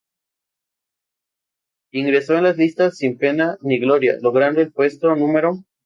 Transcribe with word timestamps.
Ingresó 1.91 2.35
en 2.35 2.45
las 2.45 2.57
listas 2.57 2.97
sin 2.97 3.19
pena 3.19 3.59
ni 3.61 3.77
gloria, 3.77 4.17
logrando 4.19 4.59
el 4.59 4.73
puesto 4.73 5.15
no. 5.15 5.65